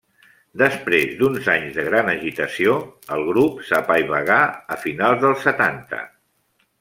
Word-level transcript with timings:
Després 0.59 1.11
d'uns 1.17 1.49
anys 1.55 1.75
de 1.75 1.83
gran 1.89 2.09
agitació, 2.15 2.73
el 3.17 3.27
grup 3.29 3.61
s'apaivagà 3.69 4.39
a 4.77 4.79
finals 4.87 5.23
dels 5.27 5.45
setanta. 5.51 6.01